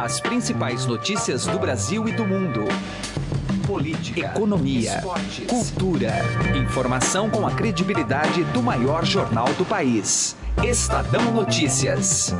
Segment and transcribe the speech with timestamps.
[0.00, 2.64] As principais notícias do Brasil e do mundo.
[3.66, 6.14] Política, economia, esportes, cultura.
[6.56, 10.34] Informação com a credibilidade do maior jornal do país.
[10.64, 12.34] Estadão Notícias.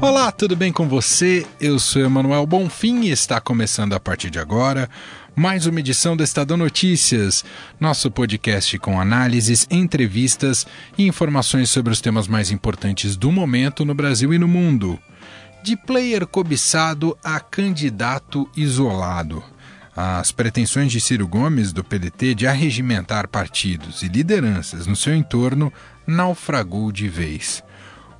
[0.00, 1.46] Olá, tudo bem com você?
[1.60, 4.88] Eu sou Emanuel Bonfim e está começando a partir de agora
[5.40, 7.42] mais uma edição do Estadão Notícias,
[7.80, 10.66] nosso podcast com análises, entrevistas
[10.98, 15.00] e informações sobre os temas mais importantes do momento no Brasil e no mundo.
[15.62, 19.42] De player cobiçado a candidato isolado.
[19.96, 25.72] As pretensões de Ciro Gomes, do PDT, de arregimentar partidos e lideranças no seu entorno
[26.06, 27.64] naufragou de vez.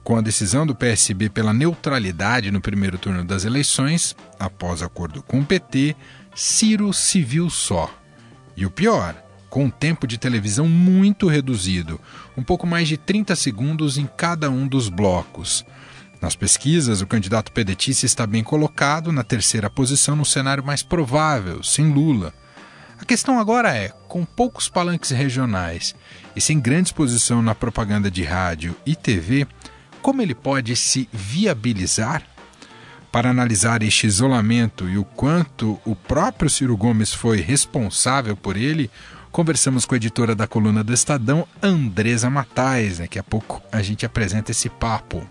[0.02, 5.40] Com a decisão do PSB pela neutralidade no primeiro turno das eleições, após acordo com
[5.40, 5.94] o PT,
[6.34, 6.90] Ciro
[7.24, 7.92] viu só.
[8.56, 9.14] E o pior,
[9.48, 12.00] com um tempo de televisão muito reduzido,
[12.36, 15.64] um pouco mais de 30 segundos em cada um dos blocos.
[16.20, 21.62] Nas pesquisas, o candidato pedetista está bem colocado na terceira posição no cenário mais provável,
[21.62, 22.32] sem Lula.
[23.00, 25.94] A questão agora é, com poucos palanques regionais
[26.36, 29.46] e sem grande exposição na propaganda de rádio e TV,
[30.02, 32.22] como ele pode se viabilizar?
[33.12, 38.88] Para analisar este isolamento e o quanto o próprio Ciro Gomes foi responsável por ele,
[39.32, 42.98] conversamos com a editora da coluna do Estadão, Andresa Matais.
[42.98, 45.28] Daqui a pouco a gente apresenta esse papo.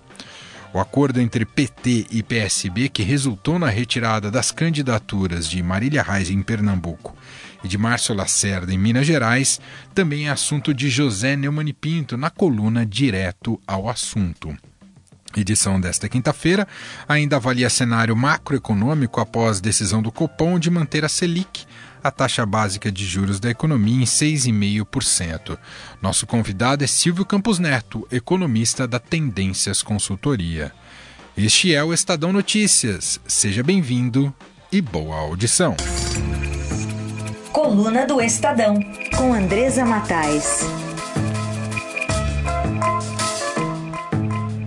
[0.73, 6.29] O acordo entre PT e PSB, que resultou na retirada das candidaturas de Marília Reis
[6.29, 7.15] em Pernambuco
[7.63, 9.59] e de Márcio Lacerda em Minas Gerais,
[9.95, 14.55] também é assunto de José Neumann Pinto na coluna Direto ao Assunto.
[15.37, 16.67] Edição desta quinta-feira
[17.07, 21.65] ainda avalia cenário macroeconômico após decisão do Copom de manter a Selic,
[22.03, 25.57] a taxa básica de juros da economia, em 6,5%.
[26.01, 30.71] Nosso convidado é Silvio Campos Neto, economista da Tendências Consultoria.
[31.37, 33.19] Este é o Estadão Notícias.
[33.27, 34.33] Seja bem-vindo
[34.71, 35.75] e boa audição.
[37.51, 38.79] Coluna do Estadão,
[39.15, 40.88] com Andresa Matais.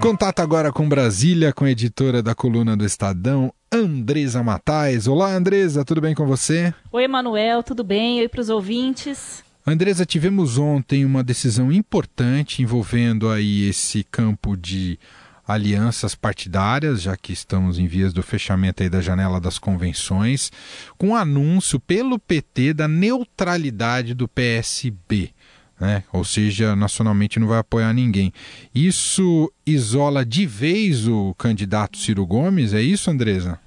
[0.02, 5.06] Contato agora com Brasília, com a editora da coluna do Estadão, Andresa Matais.
[5.06, 6.74] Olá, Andresa, tudo bem com você?
[6.90, 8.18] Oi, Emanuel, tudo bem?
[8.18, 9.44] Oi para os ouvintes.
[9.64, 14.98] Andresa, tivemos ontem uma decisão importante envolvendo aí esse campo de
[15.46, 20.50] alianças partidárias, já que estamos em vias do fechamento aí da janela das convenções,
[20.98, 25.32] com anúncio pelo PT da neutralidade do PSB
[25.80, 26.04] né?
[26.12, 28.32] ou seja, nacionalmente não vai apoiar ninguém.
[28.74, 33.58] Isso isola de vez o candidato Ciro Gomes, é isso, Andresa?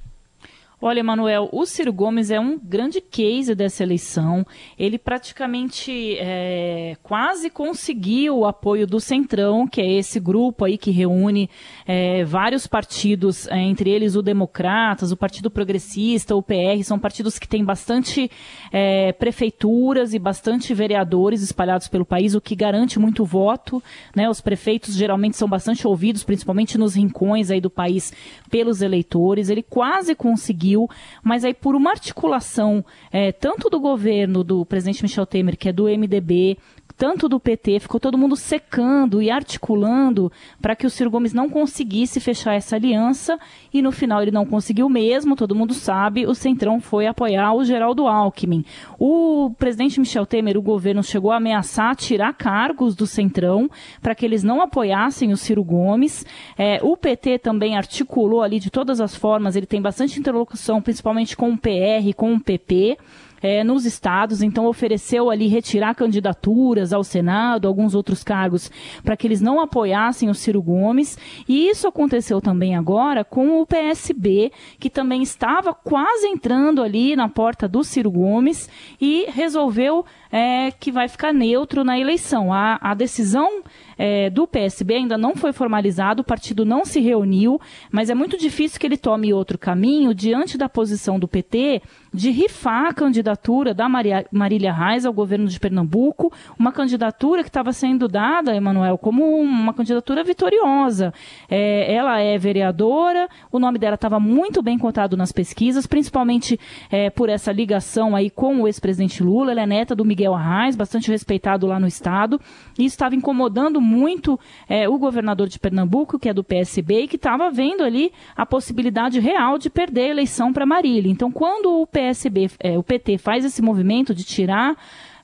[0.87, 4.45] Olha, Manuel, o Ciro Gomes é um grande case dessa eleição.
[4.77, 10.91] Ele praticamente é, quase conseguiu o apoio do Centrão, que é esse grupo aí que
[10.91, 11.49] reúne
[11.87, 17.39] é, vários partidos, é, entre eles o Democratas, o Partido Progressista, o PR, são partidos
[17.39, 18.29] que têm bastante
[18.71, 23.81] é, prefeituras e bastante vereadores espalhados pelo país, o que garante muito voto.
[24.15, 24.29] Né?
[24.29, 28.13] Os prefeitos geralmente são bastante ouvidos, principalmente nos rincões aí do país,
[28.51, 29.49] pelos eleitores.
[29.49, 30.89] Ele quase conseguiu conseguiu,
[31.23, 35.73] mas aí por uma articulação é, tanto do governo do presidente Michel Temer, que é
[35.73, 36.57] do MDB,
[36.97, 41.49] tanto do PT, ficou todo mundo secando e articulando para que o Ciro Gomes não
[41.49, 43.37] conseguisse fechar essa aliança
[43.73, 47.63] e no final ele não conseguiu mesmo, todo mundo sabe, o Centrão foi apoiar o
[47.63, 48.63] Geraldo Alckmin.
[48.97, 53.69] O presidente Michel Temer, o governo chegou a ameaçar tirar cargos do Centrão
[54.01, 56.25] para que eles não apoiassem o Ciro Gomes.
[56.57, 61.35] É, o PT também articulou ali de todas as formas, ele tem bastante interlocução, principalmente
[61.35, 62.97] com o PR, com o PP
[63.41, 68.71] é, nos estados, então ofereceu ali retirar candidaturas ao Senado, alguns outros cargos,
[69.03, 71.17] para que eles não apoiassem o Ciro Gomes.
[71.47, 77.29] E isso aconteceu também agora com o PSB, que também estava quase entrando ali na
[77.29, 78.69] porta do Ciro Gomes
[78.99, 82.51] e resolveu é, que vai ficar neutro na eleição.
[82.51, 83.63] A, a decisão
[83.97, 87.59] é, do PSB ainda não foi formalizada, o partido não se reuniu,
[87.91, 91.81] mas é muito difícil que ele tome outro caminho diante da posição do PT
[92.15, 97.49] de rifar a candidatura da Maria, Marília Reis ao governo de Pernambuco, uma candidatura que
[97.49, 101.13] estava sendo dada, Emanuel, como uma candidatura vitoriosa.
[101.49, 106.59] É, ela é vereadora, o nome dela estava muito bem cotado nas pesquisas, principalmente
[106.89, 109.51] é, por essa ligação aí com o ex-presidente Lula.
[109.51, 112.39] Ela é neta do Miguel Arraes, bastante respeitado lá no estado,
[112.79, 114.39] e estava incomodando muito
[114.69, 118.45] é, o governador de Pernambuco, que é do PSB, e que estava vendo ali a
[118.45, 121.11] possibilidade real de perder a eleição para Marília.
[121.11, 124.75] Então, quando o PSB, é, o PT faz esse movimento de tirar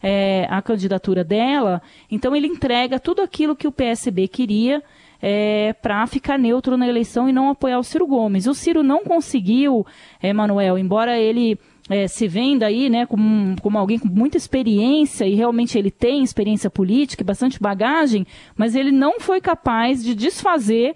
[0.01, 4.81] é, a candidatura dela, então ele entrega tudo aquilo que o PSB queria
[5.22, 8.48] é, para ficar neutro na eleição e não apoiar o Ciro Gomes.
[8.48, 9.86] O Ciro não conseguiu,
[10.22, 15.36] Emanuel, embora ele é, se venda aí, né, como, como alguém com muita experiência, e
[15.36, 18.25] realmente ele tem experiência política e bastante bagagem,
[18.56, 20.95] mas ele não foi capaz de desfazer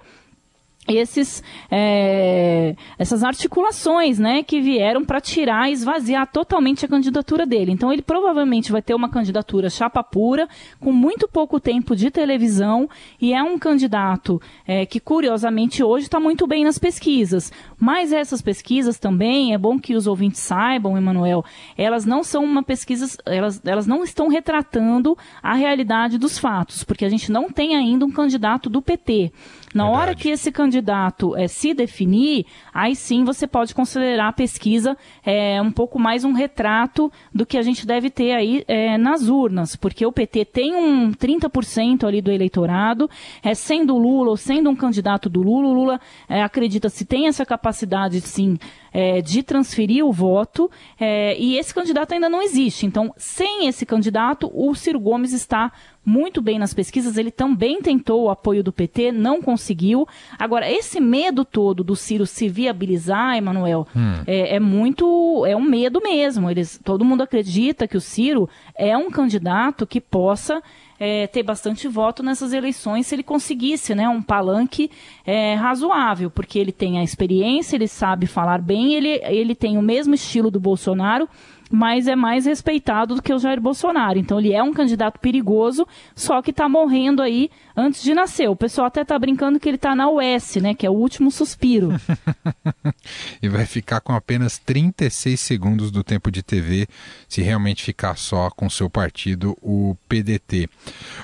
[0.87, 7.71] esses, é, essas articulações né, que vieram para tirar e esvaziar totalmente a candidatura dele.
[7.71, 10.47] Então ele provavelmente vai ter uma candidatura chapa pura,
[10.79, 12.87] com muito pouco tempo de televisão,
[13.19, 17.51] e é um candidato é, que, curiosamente, hoje está muito bem nas pesquisas.
[17.79, 21.43] Mas essas pesquisas também, é bom que os ouvintes saibam, Emanuel,
[21.77, 27.05] elas não são uma pesquisa, elas, elas não estão retratando a realidade dos fatos, porque
[27.05, 29.31] a gente não tem ainda um candidato do PT.
[29.73, 30.01] Na Verdade.
[30.01, 30.75] hora que esse candidato
[31.36, 36.31] é, se definir, aí sim você pode considerar a pesquisa é, um pouco mais um
[36.31, 40.75] retrato do que a gente deve ter aí é, nas urnas, porque o PT tem
[40.75, 43.10] um 30% ali do eleitorado,
[43.44, 47.27] é, sendo Lula ou sendo um candidato do Lula, o Lula é, acredita se tem
[47.27, 48.57] essa capacidade sim
[48.92, 50.72] é, de transferir o voto
[51.38, 52.86] e esse candidato ainda não existe.
[52.86, 55.72] Então, sem esse candidato, o Ciro Gomes está
[56.05, 60.07] muito bem nas pesquisas, ele também tentou o apoio do PT, não conseguiu.
[60.37, 64.21] Agora, esse medo todo do Ciro se viabilizar, Emanuel, hum.
[64.27, 65.45] é, é, muito.
[65.47, 66.49] é um medo mesmo.
[66.49, 68.47] Eles, todo mundo acredita que o Ciro
[68.77, 70.61] é um candidato que possa.
[70.97, 74.89] É, ter bastante voto nessas eleições se ele conseguisse né, um palanque
[75.25, 79.81] é, razoável, porque ele tem a experiência, ele sabe falar bem, ele, ele tem o
[79.81, 81.27] mesmo estilo do Bolsonaro
[81.69, 84.19] mas é mais respeitado do que o Jair Bolsonaro.
[84.19, 88.50] Então ele é um candidato perigoso, só que está morrendo aí antes de nascer.
[88.50, 90.73] O pessoal até está brincando que ele está na US, né?
[90.73, 91.89] Que é o último suspiro.
[93.41, 96.88] e vai ficar com apenas 36 segundos do tempo de TV
[97.27, 100.69] se realmente ficar só com seu partido, o PDT.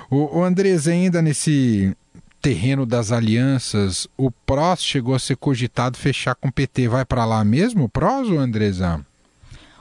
[0.10, 1.96] O, o ainda nesse
[2.42, 6.88] terreno das alianças, o PROS chegou a ser cogitado fechar com o PT.
[6.88, 9.06] Vai para lá mesmo, o PROS ou Andresa?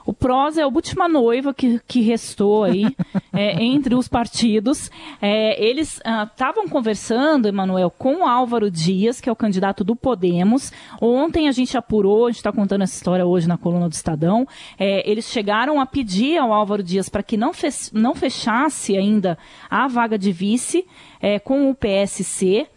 [0.05, 2.85] O PROS é a última noiva que, que restou aí
[3.31, 4.89] é, entre os partidos.
[5.21, 6.01] É, eles
[6.31, 10.71] estavam ah, conversando, Emanuel, com o Álvaro Dias, que é o candidato do Podemos.
[10.99, 14.47] Ontem a gente apurou, a gente está contando essa história hoje na coluna do Estadão.
[14.77, 19.37] É, eles chegaram a pedir ao Álvaro Dias para que não, fech, não fechasse ainda
[19.69, 20.85] a vaga de vice
[21.21, 22.67] é, com o PSC,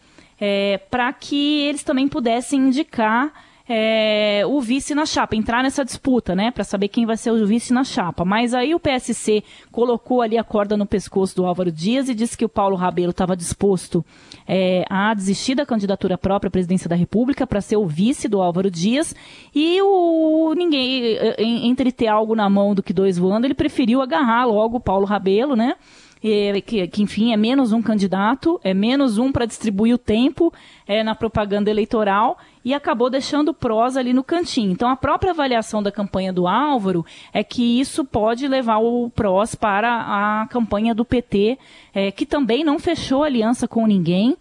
[0.41, 3.33] é, para que eles também pudessem indicar
[3.69, 7.47] é, o vice na chapa, entrar nessa disputa, né, para saber quem vai ser o
[7.47, 8.25] vice na chapa.
[8.25, 12.37] Mas aí o PSC colocou ali a corda no pescoço do Álvaro Dias e disse
[12.37, 14.05] que o Paulo Rabelo estava disposto
[14.47, 18.43] é, a desistir da candidatura própria à presidência da República para ser o vice do
[18.43, 19.15] Álvaro Dias
[19.55, 24.45] e o ninguém entre ter algo na mão do que dois voando, ele preferiu agarrar
[24.45, 25.77] logo o Paulo Rabelo, né?
[26.63, 30.51] Que, que, enfim, é menos um candidato, é menos um para distribuir o tempo
[30.87, 34.73] é, na propaganda eleitoral e acabou deixando o PROS ali no cantinho.
[34.73, 39.55] Então, a própria avaliação da campanha do Álvaro é que isso pode levar o PROS
[39.55, 41.59] para a campanha do PT,
[41.95, 44.35] é, que também não fechou aliança com ninguém.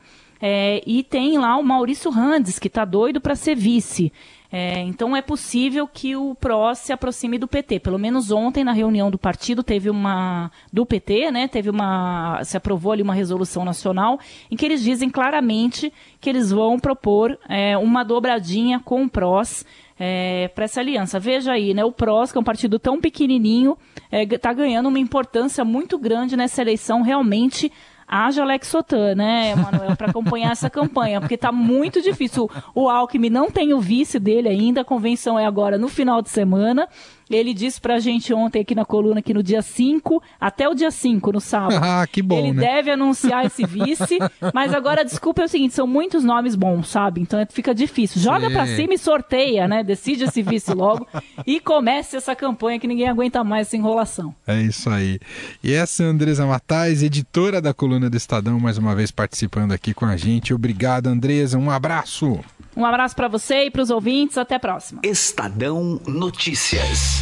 [0.45, 4.11] É, e tem lá o Maurício Randes, que está doido para ser vice.
[4.55, 7.79] É, então é possível que o PROS se aproxime do PT.
[7.79, 10.51] Pelo menos ontem, na reunião do partido, teve uma.
[10.71, 11.47] do PT, né?
[11.47, 12.39] Teve uma.
[12.43, 14.19] se aprovou ali uma resolução nacional
[14.51, 15.91] em que eles dizem claramente
[16.21, 19.65] que eles vão propor é, uma dobradinha com o PROS.
[19.99, 21.19] É, para essa aliança.
[21.19, 23.77] Veja aí, né, o PROS, que é um partido tão pequenininho,
[24.11, 27.71] está é, ganhando uma importância muito grande nessa eleição, realmente
[28.13, 32.47] haja Alex Sotan, né, Emanuel, para acompanhar essa campanha, porque está muito difícil.
[32.75, 36.29] O Alckmin não tem o vice dele ainda, a convenção é agora no final de
[36.29, 36.87] semana.
[37.35, 40.91] Ele disse pra gente ontem aqui na coluna que no dia 5, até o dia
[40.91, 42.61] 5, no sábado, ah, que bom, ele né?
[42.61, 44.17] deve anunciar esse vice.
[44.53, 47.21] mas agora a desculpa é o seguinte: são muitos nomes bons, sabe?
[47.21, 48.21] Então é, fica difícil.
[48.21, 48.53] Joga Sim.
[48.53, 49.83] pra cima e sorteia, né?
[49.83, 51.07] Decide esse vice logo
[51.45, 54.33] e comece essa campanha que ninguém aguenta mais essa enrolação.
[54.45, 55.19] É isso aí.
[55.63, 59.71] E essa é a Andresa Matais, editora da coluna do Estadão, mais uma vez participando
[59.71, 60.53] aqui com a gente.
[60.53, 61.57] Obrigado, Andresa.
[61.57, 62.39] Um abraço.
[62.75, 64.37] Um abraço para você e para os ouvintes.
[64.37, 65.01] Até a próxima.
[65.03, 67.21] Estadão Notícias.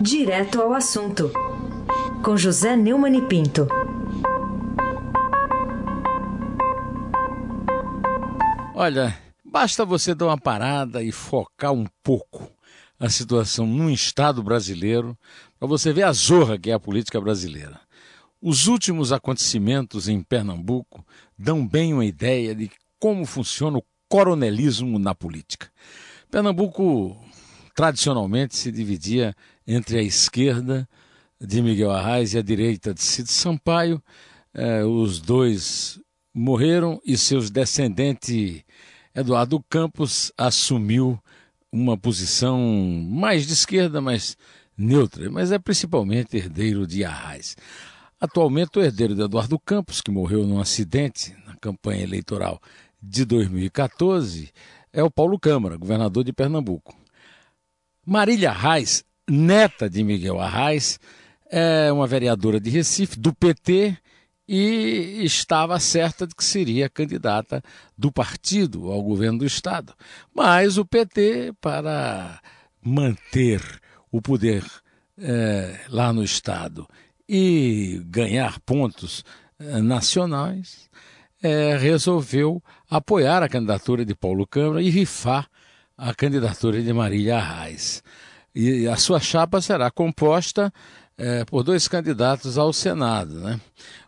[0.00, 1.30] Direto ao assunto.
[2.22, 3.68] Com José Neumann e Pinto.
[8.74, 12.50] Olha, basta você dar uma parada e focar um pouco
[12.98, 15.16] a situação num Estado brasileiro
[15.58, 17.83] para você ver a zorra que é a política brasileira.
[18.46, 21.02] Os últimos acontecimentos em Pernambuco
[21.38, 22.70] dão bem uma ideia de
[23.00, 25.72] como funciona o coronelismo na política.
[26.30, 27.16] Pernambuco
[27.74, 29.34] tradicionalmente se dividia
[29.66, 30.86] entre a esquerda
[31.40, 33.98] de Miguel Arraes e a direita de Cid Sampaio,
[34.52, 35.98] eh, os dois
[36.34, 38.62] morreram e seus descendentes,
[39.14, 41.18] Eduardo Campos, assumiu
[41.72, 42.60] uma posição
[43.08, 44.36] mais de esquerda, mas
[44.76, 47.56] neutra, mas é principalmente herdeiro de Arraes.
[48.20, 52.60] Atualmente, o herdeiro de Eduardo Campos, que morreu num acidente na campanha eleitoral
[53.02, 54.52] de 2014,
[54.92, 56.96] é o Paulo Câmara, governador de Pernambuco.
[58.06, 60.98] Marília Arraes, neta de Miguel Arraes,
[61.50, 63.96] é uma vereadora de Recife, do PT,
[64.46, 67.62] e estava certa de que seria candidata
[67.96, 69.94] do partido ao governo do Estado.
[70.34, 72.40] Mas o PT, para
[72.82, 73.62] manter
[74.12, 74.64] o poder
[75.18, 76.86] é, lá no Estado
[77.28, 79.24] e ganhar pontos
[79.58, 80.88] é, nacionais,
[81.42, 85.48] é, resolveu apoiar a candidatura de Paulo Câmara e rifar
[85.96, 88.02] a candidatura de Marília Arraes.
[88.54, 90.72] E a sua chapa será composta
[91.16, 93.60] é, por dois candidatos ao Senado, né?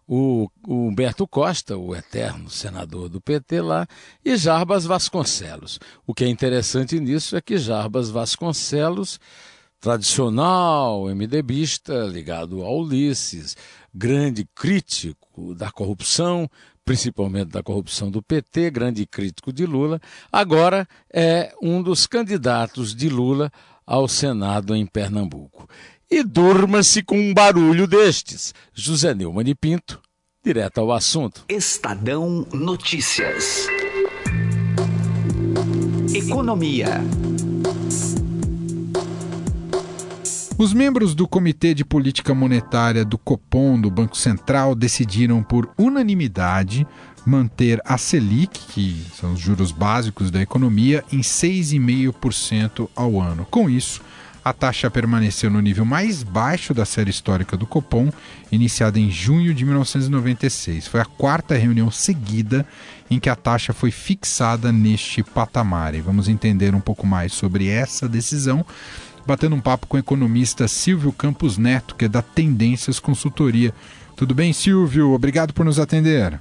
[0.09, 3.89] O, o, Humberto Costa, o eterno senador do PT lá,
[4.25, 5.81] e Jarbas Vasconcelos.
[6.07, 9.19] O que é interessante nisso é que Jarbas Vasconcelos,
[9.87, 13.57] tradicional MDBista, ligado ao Ulisses,
[13.95, 16.51] grande crítico da corrupção,
[16.85, 20.01] principalmente da corrupção do PT, grande crítico de Lula,
[20.33, 23.49] agora é um dos candidatos de Lula
[23.87, 25.69] ao Senado em Pernambuco.
[26.11, 28.53] E durma-se com um barulho destes.
[28.75, 30.03] José Neumann e Pinto,
[30.45, 31.45] direto ao assunto.
[31.49, 33.69] Estadão Notícias.
[36.13, 37.03] Economia.
[40.59, 46.87] Os membros do Comitê de Política Monetária do Copom do Banco Central decidiram por unanimidade
[47.27, 53.47] manter a Selic, que são os juros básicos da economia, em 6,5% ao ano.
[53.51, 54.01] Com isso,
[54.43, 58.11] a taxa permaneceu no nível mais baixo da série histórica do Copom,
[58.51, 60.87] iniciada em junho de 1996.
[60.87, 62.67] Foi a quarta reunião seguida
[63.11, 65.95] em que a taxa foi fixada neste patamar.
[65.95, 68.65] E vamos entender um pouco mais sobre essa decisão
[69.27, 73.73] batendo um papo com o economista Silvio Campos Neto, que é da Tendências Consultoria.
[74.17, 75.13] Tudo bem, Silvio?
[75.13, 76.41] Obrigado por nos atender.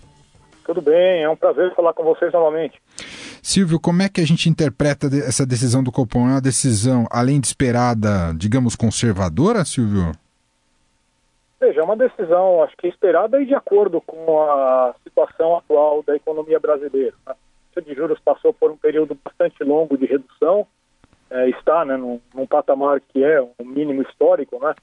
[0.66, 2.82] Tudo bem, é um prazer falar com vocês novamente.
[3.42, 6.28] Silvio, como é que a gente interpreta essa decisão do Copom?
[6.28, 10.12] É uma decisão, além de esperada, digamos, conservadora, Silvio?
[11.60, 16.16] Veja, é uma decisão, acho que esperada e de acordo com a situação atual da
[16.16, 17.14] economia brasileira.
[17.26, 17.34] Né?
[17.34, 17.36] A
[17.76, 20.66] taxa de juros passou por um período bastante longo de redução,
[21.30, 24.74] é, está né, num, num, patamar que é um mínimo histórico, né?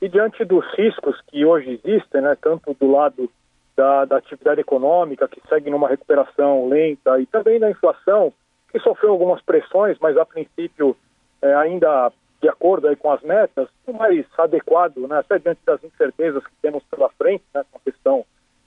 [0.00, 3.28] E diante dos riscos que hoje existem, né, tanto do lado
[3.76, 8.32] da, da atividade econômica, que segue numa recuperação lenta, e também da inflação,
[8.70, 10.96] que sofreu algumas pressões, mas a princípio
[11.42, 16.44] é, ainda de acordo com as metas, o mais adequado, né, até diante das incertezas
[16.44, 18.24] que temos pela frente, né, com a questão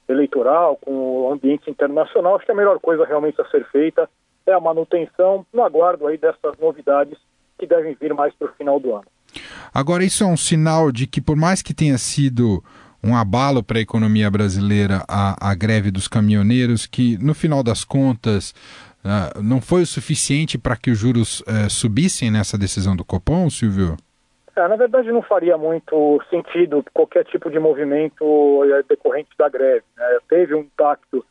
[0.10, 4.10] eleitoral, com o ambiente internacional, acho que a melhor coisa realmente a ser feita
[4.52, 7.18] é a manutenção no aguardo aí dessas novidades
[7.58, 9.06] que devem vir mais para o final do ano.
[9.74, 12.64] Agora, isso é um sinal de que, por mais que tenha sido
[13.04, 17.84] um abalo para a economia brasileira a, a greve dos caminhoneiros, que no final das
[17.84, 18.54] contas
[19.04, 23.50] uh, não foi o suficiente para que os juros uh, subissem nessa decisão do Copom,
[23.50, 23.98] Silvio?
[24.56, 29.84] É, na verdade, não faria muito sentido qualquer tipo de movimento eh, decorrente da greve.
[29.98, 30.18] Né?
[30.28, 31.26] Teve um impacto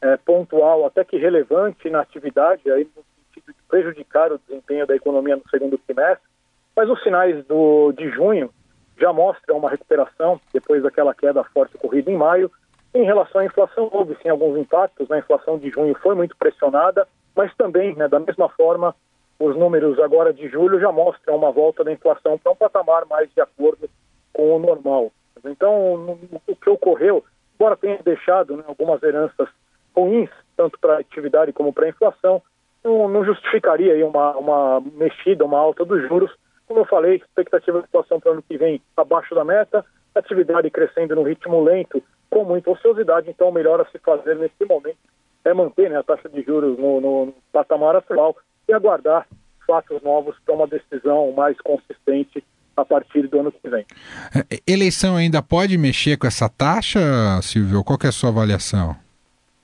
[0.00, 4.96] é, pontual, até que relevante na atividade, aí no sentido de prejudicar o desempenho da
[4.96, 6.28] economia no segundo trimestre,
[6.76, 8.50] mas os sinais do, de junho
[8.98, 12.50] já mostram uma recuperação depois daquela queda forte ocorrida em maio.
[12.94, 15.16] Em relação à inflação, houve sim alguns impactos, né?
[15.16, 18.94] a inflação de junho foi muito pressionada, mas também, né, da mesma forma,
[19.38, 23.28] os números agora de julho já mostram uma volta da inflação para um patamar mais
[23.34, 23.90] de acordo
[24.32, 25.10] com o normal.
[25.44, 27.24] Então, o que ocorreu,
[27.54, 29.48] embora tenha deixado né, algumas heranças
[29.96, 32.42] ruins, tanto para a atividade como para a inflação,
[32.82, 36.30] não, não justificaria uma, uma mexida, uma alta dos juros.
[36.66, 39.84] Como eu falei, expectativa de inflação para o ano que vem abaixo da meta,
[40.14, 44.64] atividade crescendo no ritmo lento, com muita ociosidade, então o melhor a se fazer nesse
[44.68, 44.98] momento
[45.44, 48.34] é manter né, a taxa de juros no, no, no patamar atual
[48.68, 49.26] e aguardar
[49.66, 52.42] fatos novos para uma decisão mais consistente
[52.76, 53.86] a partir do ano que vem.
[54.34, 57.00] É, eleição ainda pode mexer com essa taxa,
[57.42, 57.84] Silvio?
[57.84, 58.96] Qual é a sua avaliação?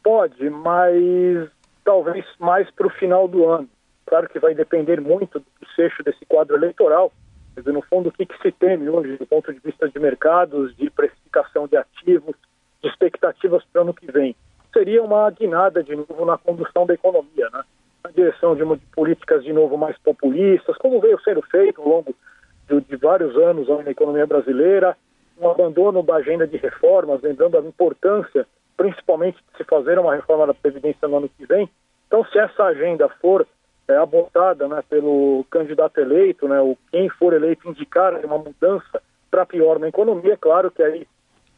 [0.02, 1.48] Pode, mas
[1.84, 3.68] talvez mais para o final do ano.
[4.06, 7.12] Claro que vai depender muito do desfecho desse quadro eleitoral.
[7.56, 10.74] Dizer, no fundo, o que, que se teme hoje do ponto de vista de mercados,
[10.76, 12.34] de precificação de ativos,
[12.82, 14.34] de expectativas para o ano que vem?
[14.72, 17.62] Seria uma guinada de novo na condução da economia, né?
[18.04, 21.88] na direção de, uma, de políticas de novo mais populistas, como veio sendo feito ao
[21.88, 22.14] longo
[22.68, 24.96] de, de vários anos na economia brasileira,
[25.38, 28.46] um abandono da agenda de reformas, lembrando a importância,
[28.80, 31.68] principalmente, se fazer uma reforma da Previdência no ano que vem.
[32.06, 33.46] Então, se essa agenda for
[33.86, 39.44] é, abortada né, pelo candidato eleito, né, ou quem for eleito indicar uma mudança para
[39.44, 41.06] pior na economia, é claro que aí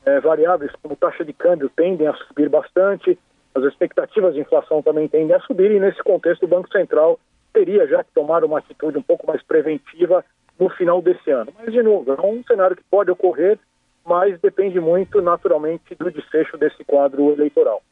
[0.05, 3.17] é, variáveis como taxa de câmbio tendem a subir bastante,
[3.55, 7.21] as expectativas de inflação também tendem a subir, e nesse contexto o Banco Central
[7.52, 10.25] teria já que tomar uma atitude um pouco mais preventiva
[10.59, 11.52] no final desse ano.
[11.57, 13.61] Mas, de novo, é um cenário que pode ocorrer,
[14.04, 17.82] mas depende muito, naturalmente, do desfecho desse quadro eleitoral.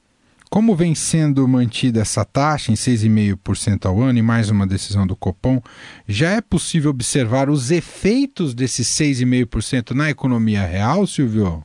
[0.51, 5.15] Como vem sendo mantida essa taxa em 6,5% ao ano e mais uma decisão do
[5.15, 5.63] Copom,
[6.09, 11.63] já é possível observar os efeitos desses 6,5% na economia real, Silvio?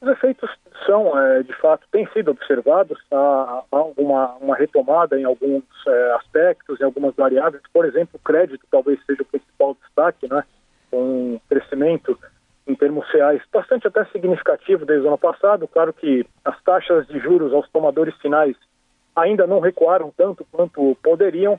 [0.00, 0.50] Os efeitos
[0.84, 2.98] são, é, de fato, têm sido observados.
[3.12, 7.62] Há, há uma, uma retomada em alguns é, aspectos, em algumas variáveis.
[7.72, 10.42] Por exemplo, o crédito talvez seja o principal destaque, né?
[10.92, 12.18] um crescimento
[12.66, 15.68] em termos reais bastante até significativo desde o ano passado.
[15.68, 18.56] Claro que as taxas de juros aos tomadores finais
[19.14, 21.58] ainda não recuaram tanto quanto poderiam,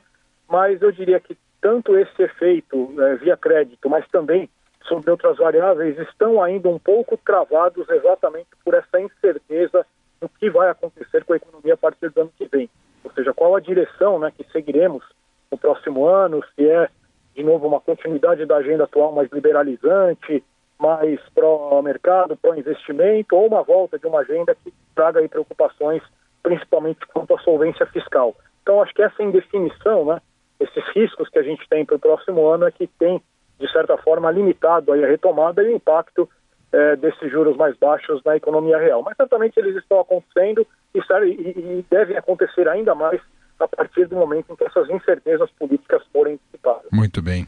[0.49, 4.49] mas eu diria que tanto esse efeito é, via crédito, mas também
[4.87, 9.85] sobre outras variáveis, estão ainda um pouco travados exatamente por essa incerteza
[10.21, 12.69] do que vai acontecer com a economia a partir do ano que vem.
[13.03, 15.03] Ou seja, qual a direção né, que seguiremos
[15.51, 16.89] no próximo ano, se é,
[17.35, 20.43] de novo, uma continuidade da agenda atual mais liberalizante,
[20.79, 26.01] mais pró-mercado, pró-investimento, ou uma volta de uma agenda que traga aí preocupações,
[26.43, 28.35] principalmente quanto à solvência fiscal.
[28.61, 30.21] Então, acho que essa indefinição, né,
[30.59, 33.21] esses riscos que a gente tem para o próximo ano é que tem,
[33.59, 36.29] de certa forma, limitado aí a retomada e o impacto
[36.71, 39.01] é, desses juros mais baixos na economia real.
[39.01, 43.21] Mas certamente eles estão acontecendo e, e devem acontecer ainda mais
[43.59, 46.85] a partir do momento em que essas incertezas políticas forem dissipadas.
[46.91, 47.47] Muito bem.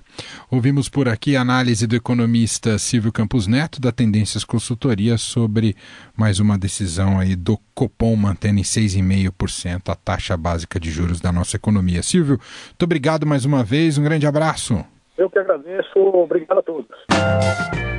[0.50, 5.76] Ouvimos por aqui a análise do economista Silvio Campos Neto, da Tendências Consultoria, sobre
[6.16, 11.32] mais uma decisão aí do Copom mantendo em 6,5% a taxa básica de juros da
[11.32, 12.02] nossa economia.
[12.02, 14.86] Silvio, muito obrigado mais uma vez, um grande abraço.
[15.18, 17.97] Eu que agradeço, obrigado a todos.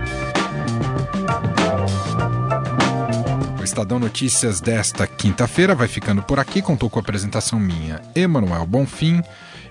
[3.68, 6.62] Estadão Notícias desta quinta-feira vai ficando por aqui.
[6.62, 9.22] Contou com a apresentação minha, Emanuel Bonfim,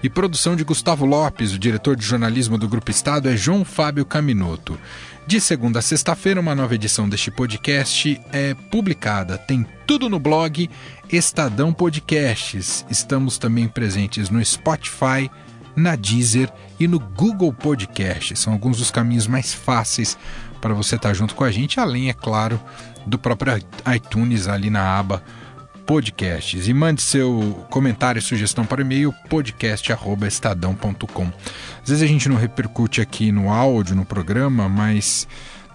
[0.04, 1.52] e produção de Gustavo Lopes.
[1.52, 4.80] O diretor de jornalismo do Grupo Estado é João Fábio Caminoto.
[5.26, 9.36] De segunda a sexta-feira, uma nova edição deste podcast é publicada.
[9.36, 10.70] Tem tudo no blog
[11.12, 12.86] Estadão Podcasts.
[12.92, 15.30] Estamos também presentes no Spotify,
[15.78, 18.36] na Deezer e no Google Podcast.
[18.36, 20.18] São alguns dos caminhos mais fáceis
[20.60, 22.60] para você estar junto com a gente, além, é claro,
[23.06, 23.62] do próprio
[23.96, 25.22] iTunes ali na aba
[25.86, 26.68] podcasts.
[26.68, 31.32] E mande seu comentário e sugestão para o e-mail podcast.estadão.com.
[31.82, 35.28] Às vezes a gente não repercute aqui no áudio, no programa, mas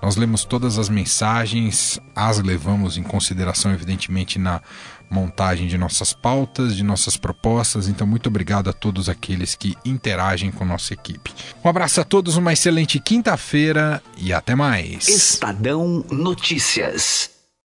[0.03, 4.61] nós lemos todas as mensagens, as levamos em consideração, evidentemente, na
[5.09, 7.87] montagem de nossas pautas, de nossas propostas.
[7.87, 11.33] Então, muito obrigado a todos aqueles que interagem com nossa equipe.
[11.65, 15.07] Um abraço a todos, uma excelente quinta-feira e até mais.
[15.07, 17.32] Estadão Notícias.